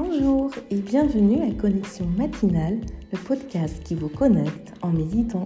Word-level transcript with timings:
Bonjour 0.00 0.52
et 0.70 0.76
bienvenue 0.76 1.42
à 1.42 1.52
Connexion 1.60 2.06
matinale, 2.16 2.78
le 3.10 3.18
podcast 3.18 3.82
qui 3.82 3.96
vous 3.96 4.08
connecte 4.08 4.72
en 4.80 4.90
méditant. 4.90 5.42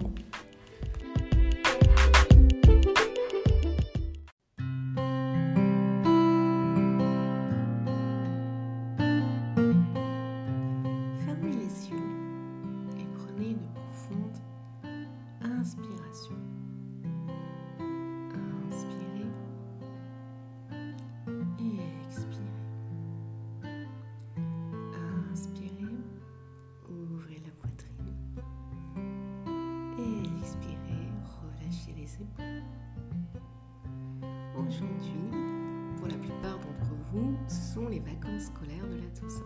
Sont 37.73 37.87
les 37.87 37.99
vacances 37.99 38.51
scolaires 38.53 38.87
de 38.87 38.97
la 38.97 39.09
Toussaint. 39.19 39.41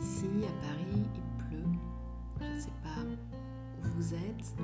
Ici, 0.00 0.26
à 0.44 0.66
Paris, 0.66 1.02
il 1.14 1.44
pleut. 1.44 1.72
Je 2.40 2.44
ne 2.46 2.58
sais 2.58 2.72
pas 2.82 3.04
où 3.04 3.88
vous 3.96 4.14
êtes 4.14 4.54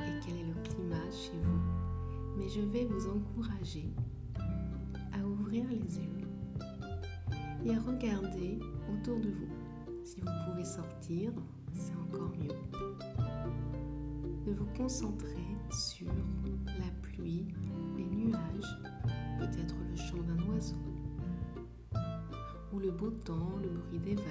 et 0.00 0.20
quel 0.22 0.36
est 0.36 0.44
le 0.44 0.62
climat 0.62 1.10
chez 1.10 1.38
vous, 1.42 1.60
mais 2.36 2.48
je 2.50 2.60
vais 2.60 2.84
vous 2.84 3.08
encourager 3.08 3.94
à 5.14 5.26
ouvrir 5.26 5.64
les 5.70 6.00
yeux 6.00 6.28
et 7.64 7.74
à 7.74 7.80
regarder 7.80 8.58
autour 8.92 9.20
de 9.20 9.30
vous. 9.30 9.48
Si 10.04 10.20
vous 10.20 10.50
pouvez 10.50 10.66
sortir, 10.66 11.32
c'est 11.72 11.96
encore 11.96 12.32
mieux. 12.36 12.52
De 14.44 14.52
vous 14.52 14.68
concentrer 14.76 15.46
sur 15.70 16.08
la 16.08 16.90
pluie, 17.00 17.37
le 22.78 22.90
beau 22.90 23.10
temps, 23.10 23.58
le 23.62 23.68
bruit 23.68 23.98
des 23.98 24.14
vagues, 24.14 24.24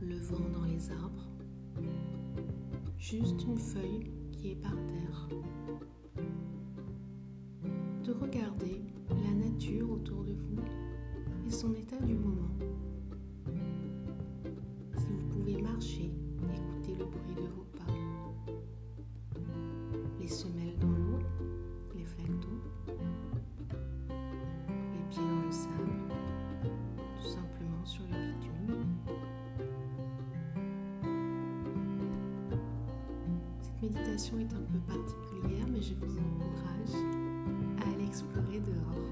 le 0.00 0.16
vent 0.16 0.48
dans 0.52 0.64
les 0.64 0.90
arbres, 0.90 1.28
juste 2.98 3.44
une 3.44 3.58
feuille 3.58 4.10
qui 4.32 4.52
est 4.52 4.56
par 4.56 4.74
terre. 4.86 5.28
De 8.04 8.12
regarder 8.12 8.82
la 9.08 9.32
nature 9.34 9.90
autour 9.92 10.24
de 10.24 10.32
vous 10.32 10.62
et 11.46 11.50
son 11.50 11.74
état 11.74 12.00
du 12.00 12.14
moment. 12.14 12.56
Si 14.96 15.06
vous 15.06 15.28
pouvez 15.28 15.62
marcher, 15.62 16.10
écouter 16.54 16.96
le 16.98 17.04
bruit 17.04 17.34
de 17.36 17.48
vos 17.54 17.66
pas, 17.76 17.92
les 20.18 20.28
semelles 20.28 20.78
dans 20.80 20.89
Cette 33.80 33.92
méditation 33.92 34.38
est 34.38 34.52
un 34.52 34.60
peu 34.60 34.78
particulière, 34.80 35.66
mais 35.72 35.80
je 35.80 35.94
vous 35.94 36.18
encourage 36.18 36.94
à 37.80 37.88
aller 37.88 38.04
explorer 38.04 38.60
dehors, 38.60 39.08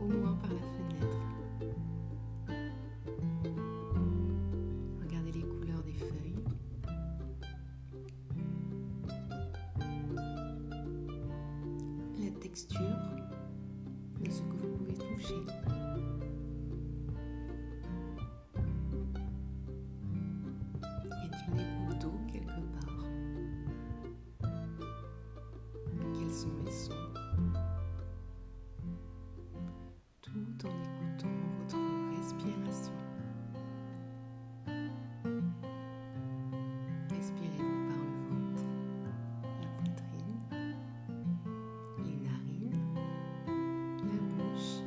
au 0.00 0.06
moins 0.06 0.38
par 0.40 0.52
la 0.54 0.60
fenêtre. 0.62 1.18
Regardez 5.02 5.32
les 5.32 5.42
couleurs 5.42 5.82
des 5.82 5.92
feuilles. 5.92 6.44
La 12.20 12.30
texture 12.40 12.80
de 14.24 14.30
ce 14.30 14.40
que 14.40 14.56
vous 14.56 14.68
pouvez 14.78 14.94
toucher. 14.94 15.71
Tout 30.22 30.66
en 30.66 30.74
écoutant 30.82 31.34
votre 31.58 31.78
respiration. 32.16 32.92
Respirez-vous 37.10 37.82
par 37.88 38.02
le 38.02 38.14
ventre, 38.28 38.64
la 39.60 39.68
poitrine, 39.78 40.40
les 41.98 42.16
narines 42.16 42.80
la 43.98 44.18
bouche. 44.34 44.82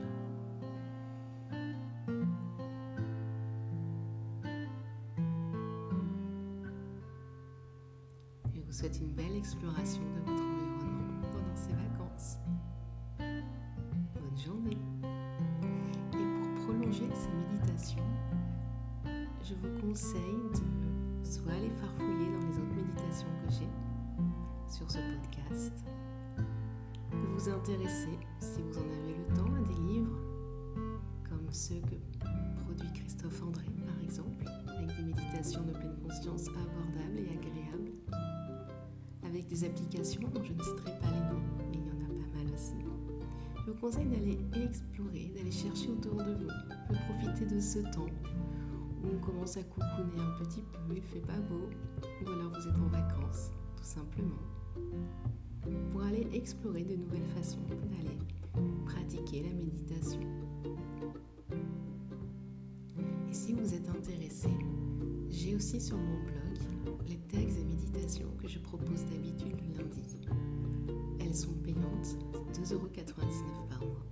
Je 8.54 8.60
vous 8.62 8.72
souhaite 8.74 8.98
une 9.00 9.14
belle 9.14 9.38
exploration 9.38 10.02
de 10.02 10.32
votre 10.32 10.55
Et 14.48 14.78
pour 16.12 16.66
prolonger 16.66 17.10
ces 17.16 17.30
méditations, 17.32 18.04
je 19.42 19.56
vous 19.56 19.82
conseille 19.82 20.22
de 20.54 21.28
soit 21.28 21.52
aller 21.52 21.72
farfouiller 21.82 22.28
dans 22.28 22.48
les 22.48 22.60
autres 22.60 22.76
méditations 22.76 23.28
que 23.44 23.52
j'ai 23.52 23.68
sur 24.70 24.92
ce 24.92 25.00
podcast, 25.00 25.74
de 26.38 27.28
vous 27.34 27.50
intéresser, 27.50 28.20
si 28.40 28.62
vous 28.62 28.78
en 28.78 28.82
avez 28.82 29.16
le 29.18 29.36
temps, 29.36 29.52
à 29.52 29.62
des 29.68 29.94
livres 29.94 30.20
comme 31.28 31.52
ceux 31.52 31.82
que 31.82 31.96
produit 32.64 32.94
Christophe 32.94 33.42
André, 33.42 33.66
par 33.84 34.00
exemple, 34.04 34.46
avec 34.68 34.96
des 34.96 35.06
méditations 35.06 35.64
de 35.64 35.72
pleine 35.72 35.98
conscience 36.04 36.50
abordables 36.50 37.18
et 37.18 37.32
agréables, 37.36 37.94
avec 39.24 39.48
des 39.48 39.64
applications 39.64 40.22
dont 40.36 40.44
je 40.44 40.54
ne 40.54 40.62
citerai 40.62 41.00
pas 41.00 41.15
vous 43.76 43.82
conseille 43.88 44.06
d'aller 44.06 44.40
explorer, 44.64 45.32
d'aller 45.36 45.52
chercher 45.52 45.90
autour 45.90 46.16
de 46.16 46.34
vous, 46.34 46.48
de 46.48 46.96
profiter 47.08 47.46
de 47.46 47.60
ce 47.60 47.80
temps 47.80 48.06
où 49.04 49.08
on 49.16 49.20
commence 49.20 49.58
à 49.58 49.64
coucouner 49.64 50.20
un 50.20 50.44
petit 50.44 50.62
peu, 50.62 50.96
il 50.96 51.02
fait 51.02 51.20
pas 51.20 51.40
beau, 51.50 51.70
ou 52.24 52.30
alors 52.30 52.52
vous 52.52 52.68
êtes 52.68 52.76
en 52.76 52.88
vacances, 52.88 53.52
tout 53.76 53.84
simplement. 53.84 54.42
Pour 55.92 56.04
aller 56.04 56.28
explorer 56.34 56.84
de 56.84 56.96
nouvelles 56.96 57.28
façons 57.36 57.60
d'aller 57.68 58.18
pratiquer 58.86 59.44
la 59.44 59.54
méditation. 59.54 60.22
Et 63.30 63.34
si 63.34 63.54
vous 63.54 63.74
êtes 63.74 63.90
intéressé, 63.90 64.50
j'ai 65.30 65.56
aussi 65.56 65.82
sur 65.82 65.98
mon 65.98 66.24
blog 66.24 66.60
les 67.08 67.18
textes 67.18 67.60
et 67.60 67.64
méditations 67.66 68.35
2,99€ 72.66 73.68
par 73.70 73.80
mois. 73.86 74.04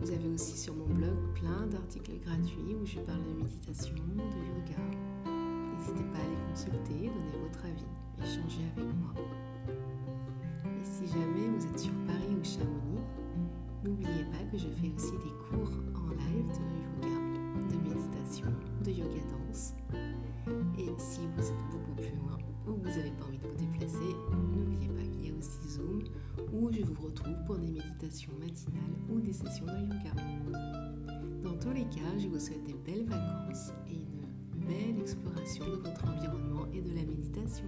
Vous 0.00 0.10
avez 0.10 0.28
aussi 0.28 0.58
sur 0.58 0.74
mon 0.74 0.84
blog 0.84 1.16
plein 1.34 1.66
d'articles 1.68 2.12
gratuits 2.22 2.76
où 2.78 2.84
je 2.84 2.98
parle 3.00 3.22
de 3.22 3.42
méditation, 3.42 3.94
de 3.94 4.20
yoga. 4.20 4.78
N'hésitez 5.72 6.04
pas 6.12 6.18
à 6.18 6.28
les 6.28 6.50
consulter, 6.50 7.08
donner 7.08 7.38
votre 7.42 7.64
avis, 7.64 7.88
échanger 8.18 8.60
avec 8.76 8.94
moi. 8.94 9.14
Et 10.66 10.84
si 10.84 11.06
jamais 11.06 11.48
vous 11.48 11.64
êtes 11.64 11.78
sur 11.78 11.92
Paris 12.06 12.36
ou 12.38 12.44
Chamonix, 12.44 13.00
n'oubliez 13.84 14.24
pas 14.24 14.44
que 14.52 14.58
je 14.58 14.68
fais 14.68 14.92
aussi 14.94 15.12
des 15.12 15.32
cours 15.48 15.72
en 15.94 16.10
live 16.10 16.46
de 16.52 17.08
yoga, 17.08 17.16
de 17.70 17.88
méditation, 17.88 18.52
de 18.84 18.90
yoga 18.90 19.22
danse. 19.30 19.72
Je 26.80 26.86
vous 26.86 27.06
retrouve 27.06 27.36
pour 27.46 27.58
des 27.58 27.70
méditations 27.70 28.32
matinales 28.38 28.96
ou 29.10 29.20
des 29.20 29.32
sessions 29.32 29.66
de 29.66 29.80
yoga. 29.82 30.14
Dans 31.42 31.56
tous 31.58 31.72
les 31.72 31.84
cas, 31.84 32.16
je 32.18 32.26
vous 32.28 32.38
souhaite 32.38 32.64
des 32.64 32.74
belles 32.74 33.06
vacances 33.06 33.72
et 33.88 33.96
une 33.96 34.64
belle 34.66 35.00
exploration 35.00 35.64
de 35.66 35.76
votre 35.76 36.04
environnement 36.08 36.66
et 36.72 36.80
de 36.80 36.94
la 36.94 37.02
méditation. 37.02 37.66